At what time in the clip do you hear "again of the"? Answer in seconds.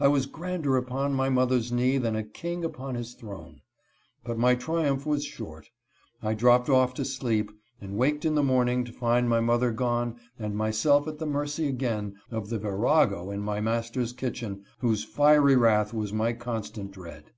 11.68-12.58